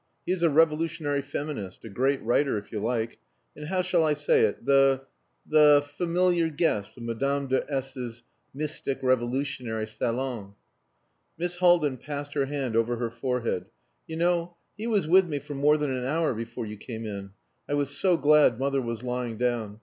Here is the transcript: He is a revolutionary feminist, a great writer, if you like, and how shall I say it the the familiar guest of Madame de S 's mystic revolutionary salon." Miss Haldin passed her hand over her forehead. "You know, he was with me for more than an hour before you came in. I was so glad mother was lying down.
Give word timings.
He 0.25 0.31
is 0.31 0.41
a 0.41 0.49
revolutionary 0.49 1.21
feminist, 1.21 1.85
a 1.85 1.89
great 1.89 2.23
writer, 2.23 2.57
if 2.57 2.71
you 2.71 2.79
like, 2.79 3.19
and 3.55 3.67
how 3.67 3.83
shall 3.83 4.03
I 4.03 4.15
say 4.15 4.41
it 4.45 4.65
the 4.65 5.03
the 5.47 5.87
familiar 5.95 6.49
guest 6.49 6.97
of 6.97 7.03
Madame 7.03 7.45
de 7.45 7.63
S 7.71 7.95
's 7.95 8.23
mystic 8.51 8.97
revolutionary 9.03 9.85
salon." 9.85 10.55
Miss 11.37 11.57
Haldin 11.57 11.97
passed 11.97 12.33
her 12.33 12.45
hand 12.45 12.75
over 12.75 12.95
her 12.95 13.11
forehead. 13.11 13.65
"You 14.07 14.15
know, 14.15 14.55
he 14.75 14.87
was 14.87 15.07
with 15.07 15.27
me 15.27 15.37
for 15.37 15.53
more 15.53 15.77
than 15.77 15.91
an 15.91 16.05
hour 16.05 16.33
before 16.33 16.65
you 16.65 16.77
came 16.77 17.05
in. 17.05 17.33
I 17.69 17.75
was 17.75 17.95
so 17.95 18.17
glad 18.17 18.57
mother 18.59 18.81
was 18.81 19.03
lying 19.03 19.37
down. 19.37 19.77